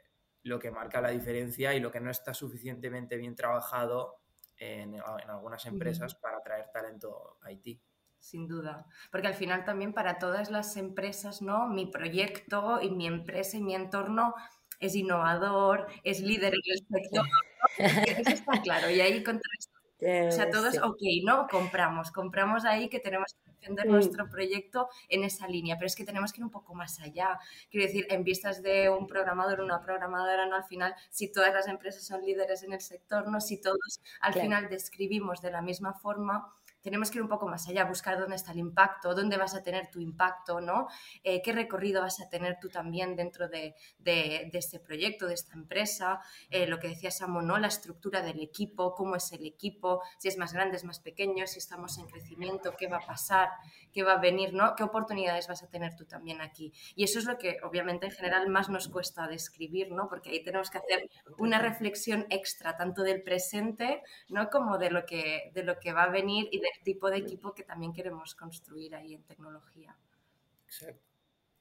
lo 0.43 0.59
que 0.59 0.71
marca 0.71 1.01
la 1.01 1.09
diferencia 1.09 1.73
y 1.73 1.79
lo 1.79 1.91
que 1.91 1.99
no 1.99 2.11
está 2.11 2.33
suficientemente 2.33 3.17
bien 3.17 3.35
trabajado 3.35 4.19
en, 4.57 4.95
algunas 5.27 5.65
empresas 5.65 6.15
para 6.15 6.37
atraer 6.37 6.69
talento 6.71 7.37
a 7.41 7.47
Haití. 7.47 7.81
Sin 8.19 8.47
duda, 8.47 8.87
porque 9.11 9.27
al 9.27 9.35
final 9.35 9.65
también 9.65 9.93
para 9.93 10.17
todas 10.17 10.49
las 10.49 10.77
empresas, 10.77 11.43
¿no? 11.43 11.67
Mi 11.67 11.85
proyecto 11.85 12.81
y 12.81 12.89
mi 12.89 13.05
empresa 13.05 13.57
y 13.57 13.61
mi 13.61 13.75
entorno 13.75 14.33
es 14.79 14.95
innovador, 14.95 15.85
es 16.03 16.21
líder 16.21 16.53
en 16.53 16.61
el 16.65 16.79
sector, 16.79 17.25
eso 17.77 18.29
está 18.31 18.61
claro, 18.63 18.89
y 18.89 18.99
ahí 18.99 19.23
contra 19.23 19.47
o 20.27 20.31
sea, 20.31 20.49
todos, 20.51 20.77
ok, 20.77 21.01
¿no? 21.23 21.47
Compramos, 21.47 22.11
compramos 22.11 22.65
ahí 22.65 22.89
que 22.89 22.99
tenemos 22.99 23.35
mm. 23.73 23.87
nuestro 23.89 24.29
proyecto 24.29 24.89
en 25.09 25.23
esa 25.23 25.47
línea, 25.47 25.75
pero 25.75 25.87
es 25.87 25.95
que 25.95 26.05
tenemos 26.05 26.31
que 26.31 26.41
ir 26.41 26.45
un 26.45 26.51
poco 26.51 26.73
más 26.73 26.99
allá. 26.99 27.39
Quiero 27.69 27.85
decir, 27.85 28.05
en 28.09 28.23
vistas 28.23 28.61
de 28.61 28.89
un 28.89 29.07
programador, 29.07 29.61
una 29.61 29.81
programadora, 29.81 30.45
¿no? 30.45 30.55
Al 30.55 30.65
final, 30.65 30.95
si 31.09 31.31
todas 31.31 31.53
las 31.53 31.67
empresas 31.67 32.05
son 32.05 32.23
líderes 32.25 32.63
en 32.63 32.73
el 32.73 32.81
sector, 32.81 33.27
¿no? 33.29 33.41
Si 33.41 33.61
todos 33.61 34.01
al 34.21 34.33
final 34.33 34.69
describimos 34.69 35.41
de 35.41 35.51
la 35.51 35.61
misma 35.61 35.93
forma, 35.93 36.53
tenemos 36.85 37.09
que 37.09 37.17
ir 37.17 37.23
un 37.23 37.29
poco 37.29 37.47
más 37.47 37.67
allá, 37.67 37.83
buscar 37.85 38.19
dónde 38.19 38.35
está 38.35 38.51
el 38.51 38.59
impacto, 38.59 39.15
dónde 39.15 39.37
vas 39.37 39.55
a 39.55 39.63
tener 39.63 39.89
tu 39.89 39.99
impacto, 39.99 40.61
¿no? 40.61 40.87
Eh, 41.23 41.41
qué 41.41 41.51
recorrido 41.51 42.03
vas 42.03 42.21
a 42.21 42.29
tener 42.29 42.59
tú 42.61 42.69
también 42.69 43.15
dentro 43.15 43.49
de, 43.49 43.75
este 44.53 44.79
proyecto, 44.79 45.25
de 45.25 45.33
esta 45.33 45.53
empresa, 45.53 46.21
eh, 46.51 46.67
lo 46.67 46.77
que 46.77 46.89
decía 46.89 47.09
Samu, 47.09 47.41
¿no? 47.41 47.57
La 47.57 47.69
estructura 47.69 48.21
del 48.21 48.39
equipo, 48.39 48.93
cómo 48.93 49.15
es 49.15 49.31
el 49.31 49.47
equipo, 49.47 50.03
si 50.19 50.27
es 50.27 50.37
más 50.37 50.53
grande, 50.53 50.77
es 50.77 50.83
más 50.83 50.99
pequeño, 50.99 51.47
si 51.47 51.57
estamos 51.57 51.97
en 51.97 52.05
crecimiento, 52.05 52.75
qué 52.77 52.87
va 52.87 52.97
a 52.97 53.07
pasar, 53.07 53.49
qué 53.91 54.03
va 54.03 54.13
a 54.13 54.19
venir, 54.19 54.53
¿no? 54.53 54.75
¿Qué 54.75 54.83
oportunidades 54.83 55.47
vas 55.47 55.63
a 55.63 55.67
tener 55.67 55.95
tú 55.95 56.05
también 56.05 56.39
aquí? 56.39 56.71
Y 56.95 57.03
eso 57.03 57.17
es 57.17 57.25
lo 57.25 57.39
que 57.39 57.57
obviamente 57.63 58.05
en 58.05 58.11
general 58.11 58.47
más 58.47 58.69
nos 58.69 58.89
cuesta 58.89 59.25
describir, 59.25 59.91
¿no? 59.91 60.07
Porque 60.07 60.29
ahí 60.29 60.43
tenemos 60.43 60.69
que 60.69 60.77
hacer 60.77 61.09
una 61.39 61.57
reflexión 61.57 62.27
extra, 62.29 62.77
tanto 62.77 63.01
del 63.01 63.23
presente, 63.23 64.03
¿no? 64.29 64.51
Como 64.51 64.77
de 64.77 64.91
lo 64.91 65.03
que, 65.07 65.49
de 65.55 65.63
lo 65.63 65.79
que 65.79 65.91
va 65.91 66.03
a 66.03 66.09
venir 66.09 66.47
y 66.51 66.59
de 66.59 66.74
tipo 66.83 67.09
de 67.09 67.17
equipo 67.17 67.53
que 67.53 67.63
también 67.63 67.93
queremos 67.93 68.35
construir 68.35 68.95
ahí 68.95 69.13
en 69.13 69.23
tecnología. 69.23 69.97
Exacto. 70.65 71.05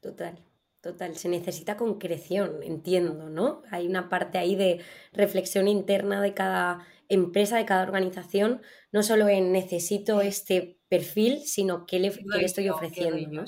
Total, 0.00 0.38
total. 0.82 1.16
Se 1.16 1.28
necesita 1.28 1.78
concreción, 1.78 2.62
entiendo, 2.62 3.30
¿no? 3.30 3.62
Hay 3.70 3.86
una 3.86 4.10
parte 4.10 4.36
ahí 4.36 4.54
de 4.54 4.82
reflexión 5.12 5.66
interna 5.66 6.20
de 6.20 6.34
cada 6.34 6.86
empresa, 7.08 7.56
de 7.56 7.64
cada 7.64 7.84
organización, 7.84 8.60
no 8.92 9.02
solo 9.02 9.28
en 9.28 9.50
necesito 9.52 10.20
este 10.20 10.78
perfil, 10.88 11.40
sino 11.46 11.86
qué 11.86 12.00
le, 12.00 12.12
estoy 12.42 12.68
ofreciendo, 12.68 13.30
¿no? 13.30 13.44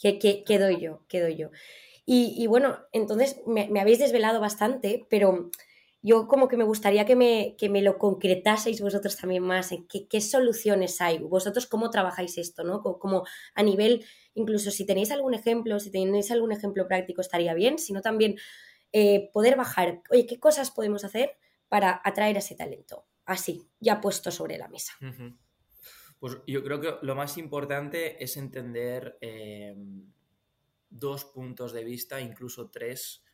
¿Qué, 0.00 0.58
doy 0.58 0.80
yo? 0.80 1.04
¿Qué 1.08 1.20
doy 1.20 1.36
yo? 1.36 1.50
Y, 2.04 2.46
bueno, 2.46 2.78
entonces 2.92 3.40
me, 3.46 3.68
me 3.68 3.80
habéis 3.80 3.98
desvelado 3.98 4.40
bastante, 4.40 5.06
pero 5.08 5.50
yo 6.06 6.28
como 6.28 6.46
que 6.46 6.56
me 6.56 6.62
gustaría 6.62 7.04
que 7.04 7.16
me, 7.16 7.56
que 7.58 7.68
me 7.68 7.82
lo 7.82 7.98
concretaseis 7.98 8.80
vosotros 8.80 9.16
también 9.16 9.42
más, 9.42 9.72
en 9.72 9.88
qué, 9.88 10.20
soluciones 10.20 11.00
hay, 11.00 11.18
vosotros 11.18 11.66
cómo 11.66 11.90
trabajáis 11.90 12.38
esto, 12.38 12.62
¿no? 12.62 12.80
Como, 12.82 13.24
a 13.54 13.62
nivel, 13.64 14.04
incluso 14.34 14.70
si 14.70 14.86
tenéis 14.86 15.10
algún 15.10 15.34
ejemplo, 15.34 15.80
si 15.80 15.90
tenéis 15.90 16.30
algún 16.30 16.52
ejemplo 16.52 16.86
práctico 16.86 17.20
estaría 17.20 17.54
bien, 17.54 17.78
sino 17.78 18.02
también 18.02 18.36
eh, 18.92 19.30
poder 19.32 19.56
bajar, 19.56 20.02
oye, 20.10 20.26
¿qué 20.26 20.38
cosas 20.38 20.70
podemos 20.70 21.04
hacer 21.04 21.36
para 21.68 22.00
atraer 22.04 22.36
a 22.36 22.38
ese 22.38 22.54
talento? 22.54 23.06
así, 23.26 23.68
ya 23.80 24.00
puesto 24.00 24.30
sobre 24.30 24.56
la 24.56 24.68
mesa. 24.68 24.92
Pues 26.18 26.38
yo 26.46 26.62
creo 26.62 26.80
que 26.80 26.94
lo 27.02 27.14
más 27.14 27.36
importante 27.36 28.22
es 28.22 28.36
entender 28.36 29.18
em, 29.20 30.10
dos 30.88 31.24
puntos 31.24 31.72
de 31.72 31.84
vista, 31.84 32.20
incluso 32.20 32.70
tres, 32.70 33.24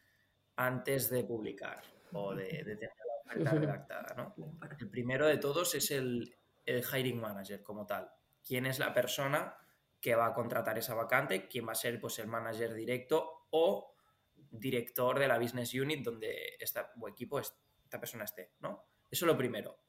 antes 0.57 1.11
de 1.11 1.25
publicar 1.25 1.83
o 2.13 2.35
de, 2.35 2.47
tener 2.47 2.91
la 3.07 3.15
oferta 3.21 3.51
redactada. 3.53 4.15
¿no? 4.17 4.35
El 4.79 4.91
primero 4.91 5.27
de 5.27 5.39
todos 5.39 5.75
es 5.75 5.91
el, 5.91 6.37
hiring 6.67 7.21
manager 7.21 7.63
como 7.63 7.87
tal. 7.87 8.11
¿Quién 8.47 8.67
es 8.67 8.79
la 8.79 8.95
persona 8.95 9.57
que 10.01 10.15
va 10.15 10.27
a 10.27 10.35
contratar 10.35 10.79
esa 10.79 10.95
vacante? 10.95 11.49
¿Quién 11.49 11.67
va 11.67 11.73
a 11.73 11.77
ser 11.77 12.01
pues, 12.01 12.19
el 12.19 12.29
manager 12.29 12.75
directo 12.75 13.47
o 13.51 13.95
director 14.51 15.19
de 15.19 15.29
la 15.29 15.39
business 15.39 15.75
unit 15.75 16.05
donde 16.05 16.57
esta, 16.59 16.93
o 17.01 17.09
equipo 17.09 17.41
esta 17.41 17.99
persona 17.99 18.25
esté? 18.25 18.53
¿no? 18.61 18.85
Eso 19.11 19.25
es 19.25 19.29
lo 19.29 19.37
primero. 19.37 19.83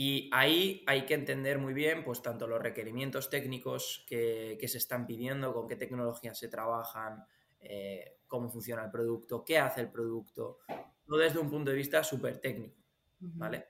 Y 0.00 0.30
ahí 0.32 0.84
hay 0.86 1.04
que 1.06 1.14
entender 1.14 1.58
muy 1.58 1.74
bien, 1.74 2.04
pues, 2.04 2.22
tanto 2.22 2.46
los 2.46 2.62
requerimientos 2.62 3.30
técnicos 3.30 4.04
que, 4.06 4.56
se 4.68 4.78
están 4.78 5.08
pidiendo, 5.08 5.52
con 5.52 5.66
qué 5.66 5.74
tecnologías 5.74 6.38
se 6.38 6.46
trabajan, 6.46 7.24
eh, 7.58 8.18
cómo 8.28 8.48
funciona 8.48 8.84
el 8.84 8.92
producto, 8.92 9.44
qué 9.44 9.58
hace 9.58 9.80
el 9.80 9.90
producto, 9.90 10.60
todo 11.08 11.18
desde 11.18 11.38
un 11.38 11.50
punto 11.50 11.70
de 11.70 11.76
vista 11.76 12.04
súper 12.04 12.38
técnico, 12.38 12.76
¿vale? 13.18 13.68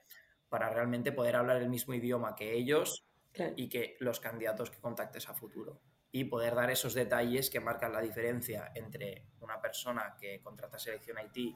Para 0.49 0.69
realmente 0.71 1.13
poder 1.13 1.37
hablar 1.37 1.63
el 1.63 1.69
mismo 1.69 1.95
idioma 1.95 2.35
que 2.35 2.53
ellos 2.53 3.09
y 3.57 3.69
que 3.69 3.97
los 4.01 4.19
candidatos 4.19 4.71
que 4.71 4.81
contactes 4.81 5.29
a 5.29 5.35
futuro. 5.35 5.81
Y 6.11 6.25
poder 6.25 6.55
dar 6.55 6.71
esos 6.71 6.95
detalles 6.95 7.49
que 7.49 7.61
marcan 7.61 7.93
la 7.93 8.01
diferencia 8.01 8.73
entre 8.75 9.27
una 9.41 9.61
persona 9.61 10.17
que 10.19 10.41
contrata 10.43 10.79
selección 10.79 11.19
IT 11.19 11.55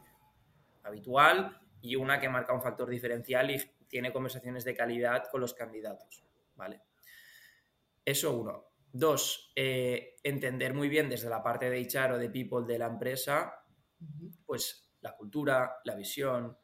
habitual 0.84 1.60
y 1.80 1.96
una 1.96 2.20
que 2.20 2.28
marca 2.28 2.52
un 2.52 2.62
factor 2.62 2.88
diferencial 2.88 3.50
y 3.50 3.58
tiene 3.88 4.12
conversaciones 4.12 4.64
de 4.64 4.76
calidad 4.76 5.24
con 5.30 5.40
los 5.40 5.54
candidatos, 5.54 6.24
¿vale? 6.54 6.80
Eso 8.04 8.38
uno. 8.38 8.68
Dos, 8.92 9.52
eh, 9.56 10.16
entender 10.22 10.74
muy 10.74 10.88
bien 10.88 11.08
desde 11.08 11.30
la 11.30 11.42
parte 11.42 11.70
de 11.70 11.80
HR 11.80 12.12
o 12.12 12.18
de 12.18 12.28
people 12.28 12.66
de 12.70 12.78
la 12.78 12.86
empresa, 12.86 13.64
pues 14.44 14.81
la 15.02 15.14
cultura, 15.14 15.76
la 15.84 15.94
visión, 15.94 16.56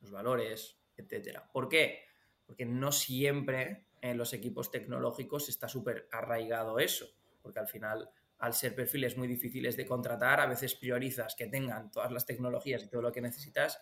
los 0.00 0.10
valores, 0.10 0.78
etcétera. 0.96 1.48
¿Por 1.52 1.68
qué? 1.68 2.04
Porque 2.46 2.64
no 2.64 2.92
siempre 2.92 3.86
en 4.00 4.16
los 4.16 4.32
equipos 4.32 4.70
tecnológicos 4.70 5.48
está 5.48 5.68
súper 5.68 6.08
arraigado 6.12 6.78
eso, 6.78 7.06
porque 7.42 7.58
al 7.58 7.66
final, 7.66 8.08
al 8.38 8.54
ser 8.54 8.74
perfiles 8.74 9.16
muy 9.16 9.26
difíciles 9.26 9.76
de 9.76 9.86
contratar, 9.86 10.40
a 10.40 10.46
veces 10.46 10.74
priorizas 10.74 11.34
que 11.34 11.48
tengan 11.48 11.90
todas 11.90 12.12
las 12.12 12.24
tecnologías 12.24 12.82
y 12.84 12.88
todo 12.88 13.02
lo 13.02 13.12
que 13.12 13.20
necesitas 13.20 13.80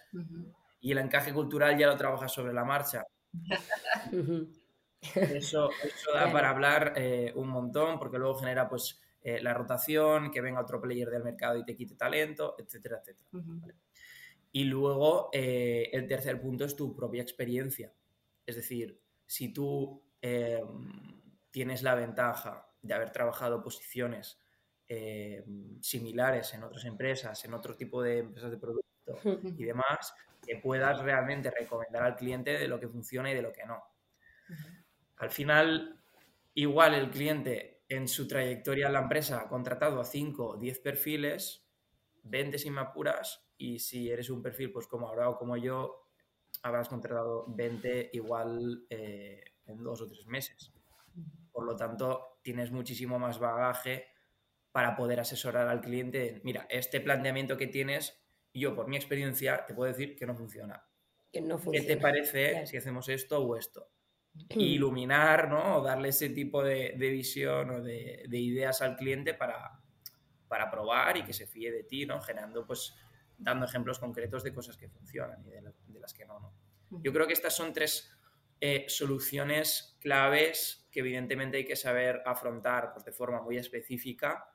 y 0.80 0.92
el 0.92 0.98
encaje 0.98 1.32
cultural 1.32 1.76
ya 1.76 1.88
lo 1.88 1.96
trabajas 1.96 2.32
sobre 2.32 2.52
la 2.52 2.64
marcha. 2.64 3.04
eso, 5.14 5.70
da 6.14 6.32
para 6.32 6.50
hablar 6.50 6.92
eh, 6.96 7.32
un 7.34 7.48
montón 7.48 7.98
porque 7.98 8.18
luego 8.18 8.36
genera 8.36 8.68
pues 8.68 9.00
eh, 9.28 9.42
la 9.42 9.52
rotación, 9.52 10.30
que 10.30 10.40
venga 10.40 10.60
otro 10.60 10.80
player 10.80 11.10
del 11.10 11.24
mercado 11.24 11.58
y 11.58 11.64
te 11.64 11.74
quite 11.74 11.96
talento, 11.96 12.54
etcétera, 12.56 13.00
etcétera. 13.00 13.28
Y 14.52 14.62
luego 14.66 15.30
eh, 15.32 15.90
el 15.92 16.06
tercer 16.06 16.40
punto 16.40 16.64
es 16.64 16.76
tu 16.76 16.94
propia 16.94 17.22
experiencia. 17.22 17.92
Es 18.46 18.54
decir, 18.54 19.00
si 19.26 19.52
tú 19.52 20.00
tienes 21.50 21.82
la 21.82 21.96
ventaja 21.96 22.68
de 22.82 22.94
haber 22.94 23.10
trabajado 23.10 23.60
posiciones 23.62 24.40
similares 25.80 26.54
en 26.54 26.62
otras 26.62 26.84
empresas, 26.84 27.44
en 27.44 27.54
otro 27.54 27.76
tipo 27.76 28.02
de 28.02 28.18
empresas 28.18 28.52
de 28.52 28.58
producto 28.58 28.86
y 29.42 29.64
demás, 29.64 30.14
que 30.46 30.58
puedas 30.58 31.00
realmente 31.00 31.50
recomendar 31.50 32.04
al 32.04 32.14
cliente 32.14 32.52
de 32.52 32.68
lo 32.68 32.78
que 32.78 32.88
funciona 32.88 33.32
y 33.32 33.34
de 33.34 33.42
lo 33.42 33.52
que 33.52 33.66
no. 33.66 33.82
Al 35.16 35.30
final, 35.30 36.00
igual 36.54 36.94
el 36.94 37.10
cliente 37.10 37.75
en 37.88 38.08
su 38.08 38.26
trayectoria 38.26 38.86
en 38.86 38.92
la 38.92 39.00
empresa 39.00 39.40
ha 39.40 39.48
contratado 39.48 40.00
a 40.00 40.04
5 40.04 40.46
o 40.46 40.56
10 40.56 40.80
perfiles, 40.80 41.66
20 42.24 42.58
sin 42.58 42.76
apuras, 42.78 43.48
y 43.56 43.78
si 43.78 44.10
eres 44.10 44.30
un 44.30 44.42
perfil 44.42 44.72
pues 44.72 44.86
como 44.86 45.08
ahora 45.08 45.28
o 45.28 45.38
como 45.38 45.56
yo, 45.56 46.08
habrás 46.62 46.88
contratado 46.88 47.46
20 47.48 48.10
igual 48.12 48.86
eh, 48.90 49.42
en 49.66 49.82
dos 49.82 50.02
o 50.02 50.08
tres 50.08 50.26
meses. 50.26 50.72
Por 51.52 51.64
lo 51.64 51.76
tanto, 51.76 52.38
tienes 52.42 52.70
muchísimo 52.70 53.18
más 53.18 53.38
bagaje 53.38 54.08
para 54.72 54.94
poder 54.94 55.20
asesorar 55.20 55.68
al 55.68 55.80
cliente. 55.80 56.40
Mira, 56.44 56.66
este 56.68 57.00
planteamiento 57.00 57.56
que 57.56 57.66
tienes 57.66 58.22
yo, 58.52 58.74
por 58.74 58.88
mi 58.88 58.96
experiencia, 58.96 59.64
te 59.66 59.74
puedo 59.74 59.90
decir 59.90 60.16
que 60.16 60.26
no 60.26 60.34
funciona. 60.34 60.86
Que 61.32 61.40
no 61.40 61.58
funciona. 61.58 61.86
¿Qué 61.86 61.94
te 61.94 62.00
parece 62.00 62.66
si 62.66 62.76
hacemos 62.76 63.08
esto 63.08 63.38
o 63.38 63.56
esto? 63.56 63.90
Iluminar, 64.50 65.48
¿no? 65.48 65.78
O 65.78 65.82
darle 65.82 66.10
ese 66.10 66.30
tipo 66.30 66.62
de, 66.62 66.94
visión 66.98 67.70
o 67.70 67.82
de, 67.82 68.26
ideas 68.30 68.82
al 68.82 68.96
cliente 68.96 69.34
para, 69.34 69.80
para 70.48 70.70
probar 70.70 71.16
y 71.16 71.24
que 71.24 71.32
se 71.32 71.46
fíe 71.46 71.72
de 71.72 71.84
ti, 71.84 72.06
¿no? 72.06 72.20
Generando, 72.20 72.66
pues, 72.66 72.94
dando 73.38 73.66
ejemplos 73.66 73.98
concretos 73.98 74.42
de 74.42 74.52
cosas 74.52 74.76
que 74.76 74.88
funcionan 74.88 75.44
y 75.46 75.50
de, 75.50 76.00
las 76.00 76.12
que 76.12 76.24
no, 76.24 76.40
¿no? 76.40 76.52
Yo 77.02 77.12
creo 77.12 77.26
que 77.26 77.32
estas 77.32 77.54
son 77.54 77.72
tres 77.72 78.10
eh, 78.60 78.86
soluciones 78.88 79.96
claves 80.00 80.88
que 80.90 81.00
evidentemente 81.00 81.58
hay 81.58 81.64
que 81.64 81.76
saber 81.76 82.22
afrontar 82.24 82.92
pues, 82.92 83.04
de 83.04 83.12
forma 83.12 83.42
muy 83.42 83.58
específica 83.58 84.48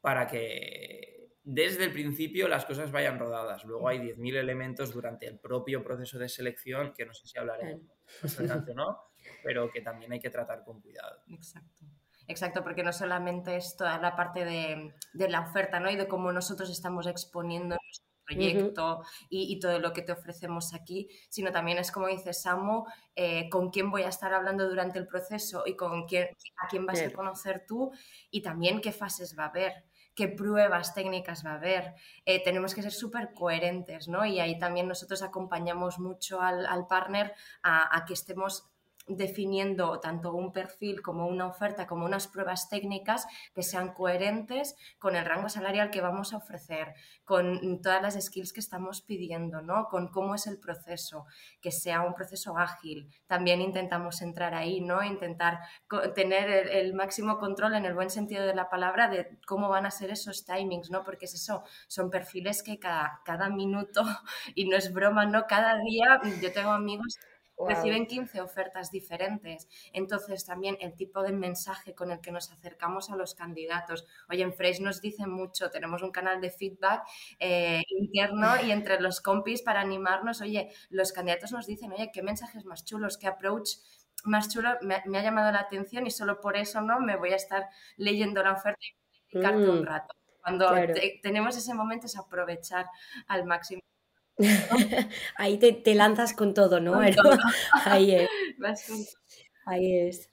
para 0.00 0.26
que 0.26 1.07
desde 1.50 1.84
el 1.84 1.92
principio 1.92 2.46
las 2.46 2.66
cosas 2.66 2.92
vayan 2.92 3.18
rodadas. 3.18 3.64
Luego 3.64 3.88
hay 3.88 4.00
10.000 4.00 4.36
elementos 4.36 4.92
durante 4.92 5.26
el 5.26 5.38
propio 5.38 5.82
proceso 5.82 6.18
de 6.18 6.28
selección 6.28 6.92
que 6.92 7.06
no 7.06 7.14
sé 7.14 7.26
si 7.26 7.38
hablaremos 7.38 7.80
más 8.22 8.38
adelante 8.38 8.74
no, 8.74 8.98
pero 9.42 9.70
que 9.70 9.80
también 9.80 10.12
hay 10.12 10.20
que 10.20 10.28
tratar 10.28 10.62
con 10.62 10.82
cuidado. 10.82 11.22
Exacto. 11.28 11.86
Exacto, 12.26 12.62
porque 12.62 12.82
no 12.82 12.92
solamente 12.92 13.56
es 13.56 13.74
toda 13.78 13.96
la 13.98 14.14
parte 14.14 14.44
de, 14.44 14.92
la 15.14 15.40
oferta 15.40 15.80
¿no? 15.80 15.90
y 15.90 15.96
de 15.96 16.06
cómo 16.06 16.30
nosotros 16.30 16.68
estamos 16.68 17.06
exponiendo 17.06 17.78
nuestro 17.82 18.06
proyecto 18.26 19.02
y, 19.30 19.58
todo 19.58 19.78
lo 19.78 19.94
que 19.94 20.02
te 20.02 20.12
ofrecemos 20.12 20.74
aquí, 20.74 21.08
sino 21.30 21.50
también 21.50 21.78
es 21.78 21.90
como 21.90 22.08
dice 22.08 22.34
Samu, 22.34 22.84
eh, 23.16 23.48
con 23.48 23.70
quién 23.70 23.90
voy 23.90 24.02
a 24.02 24.08
estar 24.08 24.34
hablando 24.34 24.68
durante 24.68 24.98
el 24.98 25.06
proceso 25.06 25.62
y 25.64 25.76
con 25.76 26.04
quién, 26.04 26.28
a 26.62 26.68
quién 26.68 26.84
vas 26.84 27.00
a 27.00 27.10
conocer 27.10 27.64
tú 27.66 27.90
y 28.30 28.42
también 28.42 28.82
qué 28.82 28.92
fases 28.92 29.34
va 29.34 29.44
a 29.44 29.48
haber 29.48 29.87
qué 30.18 30.26
pruebas 30.26 30.94
técnicas 30.94 31.46
va 31.46 31.52
a 31.52 31.54
haber. 31.54 31.94
Eh, 32.24 32.42
tenemos 32.42 32.74
que 32.74 32.82
ser 32.82 32.90
súper 32.90 33.32
coherentes, 33.34 34.08
¿no? 34.08 34.24
Y 34.24 34.40
ahí 34.40 34.58
también 34.58 34.88
nosotros 34.88 35.22
acompañamos 35.22 36.00
mucho 36.00 36.40
al, 36.40 36.66
partner 36.88 37.34
a, 37.62 38.04
que 38.04 38.14
estemos 38.14 38.68
definiendo 39.08 40.00
tanto 40.00 40.32
un 40.32 40.52
perfil 40.52 41.02
como 41.02 41.26
una 41.26 41.46
oferta, 41.46 41.86
como 41.86 42.04
unas 42.04 42.28
pruebas 42.28 42.68
técnicas 42.68 43.26
que 43.54 43.62
sean 43.62 43.92
coherentes 43.92 44.76
con 44.98 45.16
el 45.16 45.24
rango 45.24 45.48
salarial 45.48 45.90
que 45.90 46.00
vamos 46.00 46.32
a 46.32 46.38
ofrecer, 46.38 46.94
con 47.24 47.80
todas 47.82 48.02
las 48.02 48.22
skills 48.22 48.52
que 48.52 48.60
estamos 48.60 49.02
pidiendo, 49.02 49.62
¿no? 49.62 49.88
Con 49.88 50.08
cómo 50.08 50.34
es 50.34 50.46
el 50.46 50.58
proceso, 50.58 51.26
que 51.60 51.70
sea 51.70 52.02
un 52.02 52.14
proceso 52.14 52.56
ágil. 52.56 53.10
También 53.26 53.60
intentamos 53.60 54.22
entrar 54.22 54.54
ahí, 54.54 54.80
¿no? 54.80 55.02
Intentar 55.02 55.60
tener 56.14 56.68
el, 56.68 56.94
máximo 56.94 57.38
control 57.38 57.74
en 57.74 57.84
el 57.84 57.94
buen 57.94 58.10
sentido 58.10 58.44
de 58.44 58.54
la 58.54 58.68
palabra 58.68 59.08
de 59.08 59.38
cómo 59.46 59.68
van 59.68 59.86
a 59.86 59.90
ser 59.90 60.10
esos 60.10 60.44
timings, 60.44 60.90
¿no? 60.90 61.04
Porque 61.04 61.26
es 61.26 61.34
eso, 61.34 61.62
son 61.86 62.10
perfiles 62.10 62.62
que 62.62 62.78
cada, 62.78 63.20
cada 63.24 63.48
minuto, 63.48 64.02
y 64.54 64.68
no 64.68 64.76
es 64.76 64.92
broma, 64.92 65.26
¿no? 65.26 65.46
Cada 65.46 65.78
día 65.78 66.20
yo 66.42 66.52
tengo 66.52 66.70
amigos 66.70 67.18
Reciben 67.66 68.06
15 68.06 68.40
ofertas 68.40 68.90
diferentes. 68.90 69.68
Entonces, 69.92 70.44
también 70.44 70.76
el 70.80 70.94
tipo 70.94 71.22
de 71.22 71.32
mensaje 71.32 71.94
con 71.94 72.10
el 72.10 72.20
que 72.20 72.30
nos 72.30 72.52
acercamos 72.52 73.10
a 73.10 73.16
los 73.16 73.34
candidatos. 73.34 74.06
Oye, 74.28 74.42
en 74.42 74.52
Fresh 74.52 74.80
nos 74.80 75.00
dicen 75.00 75.30
mucho, 75.30 75.70
tenemos 75.70 76.02
un 76.02 76.10
canal 76.10 76.40
de 76.40 76.50
feedback 76.50 77.02
eh, 77.38 77.82
interno 77.88 78.60
y 78.64 78.70
entre 78.70 79.00
los 79.00 79.20
compis 79.20 79.62
para 79.62 79.80
animarnos. 79.80 80.40
Oye, 80.40 80.70
los 80.90 81.12
candidatos 81.12 81.52
nos 81.52 81.66
dicen, 81.66 81.92
oye, 81.92 82.10
qué 82.12 82.22
mensajes 82.22 82.64
más 82.64 82.84
chulos, 82.84 83.18
qué 83.18 83.26
approach 83.26 83.78
más 84.24 84.48
chulo 84.48 84.70
me, 84.82 84.96
ha 84.96 85.22
llamado 85.22 85.52
la 85.52 85.60
atención 85.60 86.06
y 86.06 86.10
solo 86.10 86.40
por 86.40 86.56
eso 86.56 86.80
no 86.80 87.00
me 87.00 87.16
voy 87.16 87.32
a 87.32 87.36
estar 87.36 87.68
leyendo 87.96 88.42
la 88.42 88.52
oferta 88.52 88.80
y 88.80 89.16
explicarte 89.20 89.68
un 89.68 89.82
mm, 89.82 89.84
rato. 89.84 90.14
Cuando 90.42 90.70
tenemos 91.22 91.56
ese 91.56 91.74
momento 91.74 92.06
es 92.06 92.16
aprovechar 92.16 92.86
al 93.26 93.44
máximo 93.44 93.82
Ahí 95.36 95.58
te, 95.58 95.94
lanzas 95.94 96.32
con 96.32 96.54
todo, 96.54 96.80
¿no? 96.80 97.00
Ahí 97.84 98.14
es. 98.14 98.28
Ahí 99.66 99.98
es. 99.98 100.30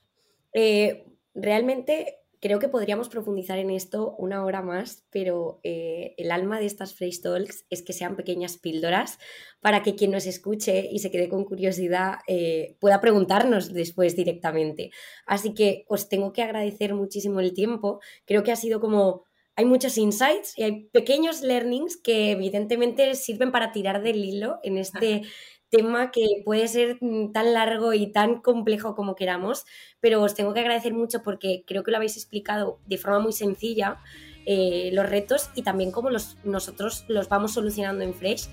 Eh, 0.53 1.05
realmente 1.33 2.19
creo 2.45 2.59
que 2.59 2.69
podríamos 2.69 3.09
profundizar 3.09 3.57
en 3.57 3.71
esto 3.71 4.15
una 4.19 4.45
hora 4.45 4.61
más, 4.61 5.03
pero 5.09 5.59
eh, 5.63 6.13
el 6.17 6.31
alma 6.31 6.59
de 6.59 6.67
estas 6.67 6.93
Phrase 6.93 7.21
Talks 7.21 7.65
es 7.71 7.81
que 7.81 7.91
sean 7.91 8.15
pequeñas 8.15 8.57
píldoras 8.57 9.17
para 9.61 9.81
que 9.81 9.95
quien 9.95 10.11
nos 10.11 10.27
escuche 10.27 10.87
y 10.91 10.99
se 10.99 11.09
quede 11.09 11.27
con 11.27 11.43
curiosidad 11.43 12.19
eh, 12.27 12.77
pueda 12.79 13.01
preguntarnos 13.01 13.73
después 13.73 14.15
directamente. 14.15 14.91
Así 15.25 15.55
que 15.55 15.85
os 15.87 16.07
tengo 16.07 16.33
que 16.33 16.43
agradecer 16.43 16.93
muchísimo 16.93 17.39
el 17.39 17.53
tiempo. 17.53 17.99
Creo 18.25 18.43
que 18.43 18.51
ha 18.51 18.55
sido 18.55 18.79
como 18.79 19.25
hay 19.55 19.65
muchos 19.65 19.97
insights 19.97 20.57
y 20.57 20.63
hay 20.63 20.83
pequeños 20.91 21.41
learnings 21.41 21.97
que 21.97 22.31
evidentemente 22.31 23.15
sirven 23.15 23.51
para 23.51 23.71
tirar 23.71 24.01
del 24.01 24.23
hilo 24.23 24.59
en 24.63 24.77
este 24.77 25.23
tema 25.69 26.11
que 26.11 26.25
puede 26.43 26.67
ser 26.67 26.97
mm, 27.01 27.31
tan 27.31 27.53
largo 27.53 27.93
y 27.93 28.11
tan 28.11 28.41
complejo 28.41 28.95
como 28.95 29.15
queramos, 29.15 29.65
pero 29.99 30.21
os 30.21 30.35
tengo 30.35 30.53
que 30.53 30.59
agradecer 30.59 30.93
mucho 30.93 31.23
porque 31.23 31.63
creo 31.65 31.83
que 31.83 31.91
lo 31.91 31.97
habéis 31.97 32.17
explicado 32.17 32.79
de 32.85 32.97
forma 32.97 33.19
muy 33.19 33.33
sencilla, 33.33 33.99
eh, 34.45 34.89
los 34.93 35.09
retos 35.09 35.49
y 35.55 35.63
también 35.63 35.91
cómo 35.91 36.09
los, 36.09 36.37
nosotros 36.43 37.05
los 37.07 37.29
vamos 37.29 37.53
solucionando 37.53 38.03
en 38.03 38.13
Fresh. 38.13 38.47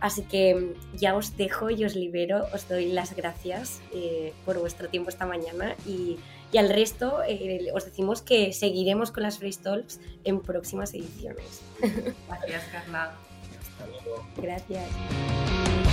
Así 0.00 0.22
que 0.22 0.54
mm, 0.54 0.96
ya 0.96 1.16
os 1.16 1.36
dejo 1.36 1.70
y 1.70 1.84
os 1.84 1.94
libero, 1.94 2.46
os 2.52 2.68
doy 2.68 2.92
las 2.92 3.14
gracias 3.16 3.80
eh, 3.92 4.32
por 4.44 4.58
vuestro 4.58 4.88
tiempo 4.88 5.10
esta 5.10 5.26
mañana 5.26 5.74
y, 5.86 6.18
y 6.52 6.58
al 6.58 6.68
resto 6.68 7.22
eh, 7.26 7.70
os 7.74 7.84
decimos 7.84 8.22
que 8.22 8.52
seguiremos 8.52 9.10
con 9.10 9.22
las 9.22 9.38
Fresh 9.38 9.58
Talks 9.58 10.00
en 10.24 10.40
próximas 10.40 10.94
ediciones. 10.94 11.62
Gracias, 11.80 12.64
Carla. 12.72 13.14
Hasta 13.60 13.86
luego. 13.86 14.26
Gracias. 14.36 15.87